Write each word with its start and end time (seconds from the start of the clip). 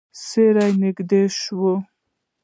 سیوری 0.23 0.69
ورنږدې 0.73 1.21
شو. 1.39 1.71